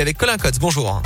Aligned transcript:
avec 0.00 0.16
Colin 0.16 0.38
Cotte. 0.38 0.58
Bonjour. 0.58 1.02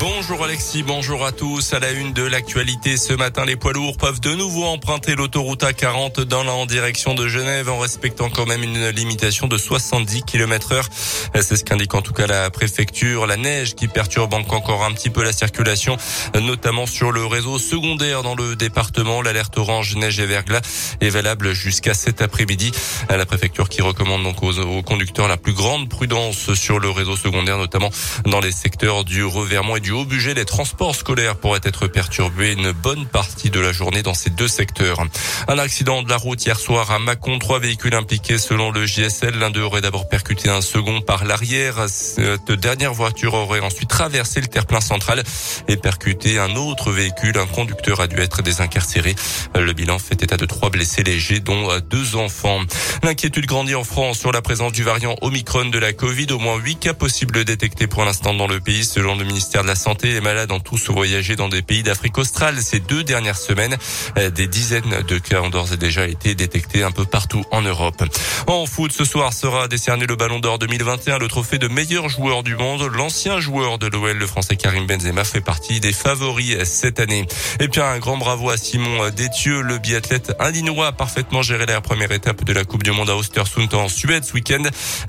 Bonjour 0.00 0.44
Alexis, 0.44 0.84
bonjour 0.84 1.26
à 1.26 1.32
tous. 1.32 1.72
À 1.72 1.80
la 1.80 1.90
une 1.90 2.12
de 2.12 2.22
l'actualité 2.22 2.96
ce 2.96 3.12
matin, 3.14 3.44
les 3.44 3.56
poids 3.56 3.72
lourds 3.72 3.96
peuvent 3.96 4.20
de 4.20 4.32
nouveau 4.32 4.64
emprunter 4.64 5.16
l'autoroute 5.16 5.64
A40 5.64 6.20
dans 6.20 6.44
la 6.44 6.52
en 6.52 6.66
direction 6.66 7.14
de 7.14 7.26
Genève 7.26 7.68
en 7.68 7.78
respectant 7.78 8.30
quand 8.30 8.46
même 8.46 8.62
une 8.62 8.90
limitation 8.90 9.48
de 9.48 9.58
70 9.58 10.22
km 10.22 10.72
heure. 10.72 10.88
C'est 11.34 11.56
ce 11.56 11.64
qu'indique 11.64 11.94
en 11.94 12.02
tout 12.02 12.12
cas 12.12 12.28
la 12.28 12.48
préfecture. 12.50 13.26
La 13.26 13.36
neige 13.36 13.74
qui 13.74 13.88
perturbe 13.88 14.34
encore 14.34 14.84
un 14.84 14.92
petit 14.92 15.10
peu 15.10 15.24
la 15.24 15.32
circulation, 15.32 15.96
notamment 16.40 16.86
sur 16.86 17.10
le 17.10 17.26
réseau 17.26 17.58
secondaire 17.58 18.22
dans 18.22 18.36
le 18.36 18.54
département. 18.54 19.20
L'alerte 19.20 19.58
orange 19.58 19.96
neige 19.96 20.20
et 20.20 20.26
verglas 20.26 20.60
est 21.00 21.10
valable 21.10 21.54
jusqu'à 21.54 21.94
cet 21.94 22.22
après-midi. 22.22 22.70
La 23.08 23.26
préfecture 23.26 23.68
qui 23.68 23.82
recommande 23.82 24.22
donc 24.22 24.44
aux, 24.44 24.60
aux 24.60 24.82
conducteurs 24.82 25.26
la 25.26 25.38
plus 25.38 25.54
grande 25.54 25.88
prudence 25.88 26.54
sur 26.54 26.78
le 26.78 26.88
réseau 26.88 27.16
secondaire, 27.16 27.58
notamment 27.58 27.90
dans 28.26 28.40
les 28.40 28.52
secteurs 28.52 29.04
du 29.04 29.24
reverment 29.24 29.80
du 29.80 29.87
haut 29.92 30.04
budget, 30.04 30.34
les 30.34 30.44
transports 30.44 30.94
scolaires 30.94 31.36
pourraient 31.36 31.60
être 31.62 31.86
perturbés 31.86 32.52
une 32.52 32.72
bonne 32.72 33.06
partie 33.06 33.50
de 33.50 33.60
la 33.60 33.72
journée 33.72 34.02
dans 34.02 34.14
ces 34.14 34.30
deux 34.30 34.48
secteurs. 34.48 35.00
Un 35.48 35.58
accident 35.58 36.02
de 36.02 36.08
la 36.08 36.16
route 36.16 36.44
hier 36.44 36.58
soir 36.58 36.90
à 36.90 36.98
Mâcon, 36.98 37.38
trois 37.38 37.58
véhicules 37.58 37.94
impliqués 37.94 38.38
selon 38.38 38.70
le 38.70 38.86
JSL. 38.86 39.38
L'un 39.38 39.50
d'eux 39.50 39.62
aurait 39.62 39.80
d'abord 39.80 40.08
percuté 40.08 40.48
un 40.48 40.60
second 40.60 41.00
par 41.00 41.24
l'arrière. 41.24 41.88
Cette 41.88 42.52
dernière 42.52 42.92
voiture 42.92 43.34
aurait 43.34 43.60
ensuite 43.60 43.88
traversé 43.88 44.40
le 44.40 44.46
terre-plein 44.46 44.80
central 44.80 45.22
et 45.68 45.76
percuté 45.76 46.38
un 46.38 46.56
autre 46.56 46.90
véhicule. 46.90 47.38
Un 47.38 47.46
conducteur 47.46 48.00
a 48.00 48.06
dû 48.06 48.18
être 48.20 48.42
désincarcéré. 48.42 49.14
Le 49.54 49.72
bilan 49.72 49.98
fait 49.98 50.22
état 50.22 50.36
de 50.36 50.46
trois 50.46 50.70
blessés 50.70 51.02
légers, 51.02 51.40
dont 51.40 51.68
deux 51.80 52.16
enfants. 52.16 52.60
L'inquiétude 53.02 53.46
grandit 53.46 53.76
en 53.76 53.84
France 53.84 54.18
sur 54.18 54.32
la 54.32 54.42
présence 54.42 54.72
du 54.72 54.82
variant 54.82 55.14
Omicron 55.22 55.66
de 55.66 55.78
la 55.78 55.92
Covid. 55.92 56.26
Au 56.32 56.38
moins 56.38 56.56
huit 56.56 56.76
cas 56.76 56.94
possibles 56.94 57.44
détectés 57.44 57.86
pour 57.86 58.04
l'instant 58.04 58.34
dans 58.34 58.48
le 58.48 58.60
pays, 58.60 58.84
selon 58.84 59.14
le 59.14 59.24
ministère 59.24 59.62
de 59.62 59.68
la 59.68 59.76
Santé. 59.76 60.12
Les 60.12 60.20
malades 60.20 60.50
ont 60.50 60.58
tous 60.60 60.90
voyagé 60.90 61.36
dans 61.36 61.48
des 61.48 61.62
pays 61.62 61.82
d'Afrique 61.82 62.18
australe 62.18 62.60
ces 62.60 62.80
deux 62.80 63.04
dernières 63.04 63.38
semaines. 63.38 63.76
Euh, 64.16 64.30
des 64.30 64.48
dizaines 64.48 65.02
de 65.06 65.18
cas 65.18 65.42
ont 65.42 65.48
d'ores 65.48 65.72
et 65.72 65.76
déjà 65.76 66.08
été 66.08 66.34
détectés 66.34 66.82
un 66.82 66.90
peu 66.90 67.04
partout 67.04 67.44
en 67.52 67.62
Europe. 67.62 68.02
En 68.48 68.66
foot, 68.66 68.92
ce 68.92 69.04
soir 69.04 69.32
sera 69.32 69.68
décerné 69.68 70.06
le 70.06 70.16
Ballon 70.16 70.40
d'Or 70.40 70.58
2021, 70.58 71.18
le 71.18 71.28
trophée 71.28 71.58
de 71.58 71.68
meilleur 71.68 72.08
joueur 72.08 72.42
du 72.42 72.56
monde. 72.56 72.82
L'ancien 72.92 73.38
joueur 73.38 73.78
de 73.78 73.86
l'OL, 73.86 74.16
le 74.16 74.26
français 74.26 74.56
Karim 74.56 74.86
Benzema, 74.86 75.24
fait 75.24 75.40
partie 75.40 75.78
des 75.78 75.92
favoris 75.92 76.64
cette 76.64 76.98
année. 76.98 77.26
Et 77.60 77.68
puis 77.68 77.80
un 77.80 77.98
grand 77.98 78.16
bravo 78.16 78.50
à 78.50 78.56
Simon 78.56 79.08
Détieux, 79.10 79.62
le 79.62 79.78
biathlète 79.78 80.32
indinois 80.40 80.88
a 80.88 80.92
parfaitement 80.92 81.42
géré 81.42 81.66
la 81.66 81.80
première 81.80 82.10
étape 82.10 82.44
de 82.44 82.52
la 82.52 82.64
Coupe 82.64 82.82
du 82.82 82.87
Monde 82.92 83.10
à 83.10 83.18
Östersund 83.18 83.72
en 83.74 83.88
Suède 83.88 84.24
ce 84.24 84.32
week-end. 84.34 84.62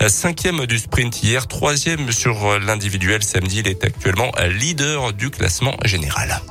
Cinquième 0.07 0.65
du 0.65 0.77
sprint 0.77 1.23
hier, 1.23 1.47
troisième 1.47 2.11
sur 2.11 2.59
l'individuel 2.59 3.23
samedi. 3.23 3.59
Il 3.59 3.67
est 3.67 3.83
actuellement 3.83 4.31
leader 4.49 5.13
du 5.13 5.29
classement 5.29 5.75
général. 5.85 6.41